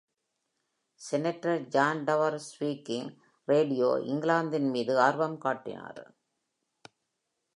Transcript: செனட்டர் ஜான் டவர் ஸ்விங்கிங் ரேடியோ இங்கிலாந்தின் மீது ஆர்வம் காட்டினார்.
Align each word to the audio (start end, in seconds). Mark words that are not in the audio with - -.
செனட்டர் 1.01 1.67
ஜான் 1.67 2.03
டவர் 2.03 2.37
ஸ்விங்கிங் 2.47 3.11
ரேடியோ 3.47 3.89
இங்கிலாந்தின் 4.03 4.69
மீது 4.69 4.99
ஆர்வம் 4.99 5.37
காட்டினார். 5.37 6.03